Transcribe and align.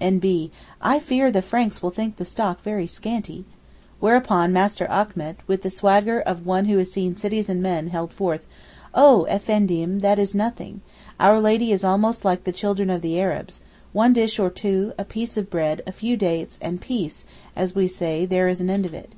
(N.B. 0.00 0.52
I 0.80 1.00
fear 1.00 1.32
the 1.32 1.42
Franks 1.42 1.82
will 1.82 1.90
think 1.90 2.14
the 2.14 2.24
stock 2.24 2.62
very 2.62 2.86
scanty.) 2.86 3.44
Whereupon 3.98 4.52
master 4.52 4.86
Achmet, 4.88 5.38
with 5.48 5.62
the 5.62 5.68
swagger 5.68 6.20
of 6.20 6.46
one 6.46 6.66
who 6.66 6.78
has 6.78 6.92
seen 6.92 7.16
cities 7.16 7.48
and 7.48 7.60
men, 7.60 7.88
held 7.88 8.12
forth. 8.12 8.46
'Oh 8.94 9.24
Effendim, 9.24 9.98
that 9.98 10.16
is 10.20 10.32
nothing; 10.32 10.80
Our 11.18 11.40
Lady 11.40 11.72
is 11.72 11.82
almost 11.82 12.24
like 12.24 12.44
the 12.44 12.52
children 12.52 12.88
of 12.88 13.02
the 13.02 13.18
Arabs. 13.18 13.62
One 13.92 14.12
dish 14.12 14.38
or 14.38 14.48
two, 14.48 14.92
a 14.96 15.04
piece 15.04 15.36
of 15.36 15.50
bread, 15.50 15.82
a 15.88 15.90
few 15.90 16.16
dates, 16.16 16.56
and 16.62 16.80
Peace, 16.80 17.24
(as 17.56 17.74
we 17.74 17.88
say, 17.88 18.24
there 18.24 18.46
is 18.46 18.60
an 18.60 18.70
end 18.70 18.86
of 18.86 18.94
it). 18.94 19.10